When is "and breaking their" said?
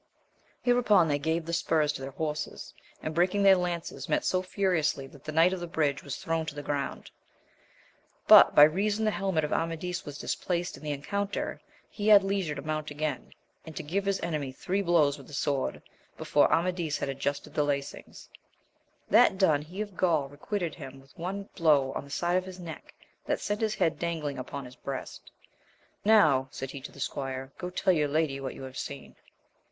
3.03-3.55